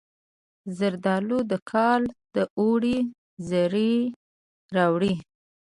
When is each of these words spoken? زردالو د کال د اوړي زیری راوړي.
زردالو 0.77 1.39
د 1.51 1.53
کال 1.71 2.01
د 2.35 2.35
اوړي 2.59 2.97
زیری 3.47 3.95
راوړي. 4.75 5.13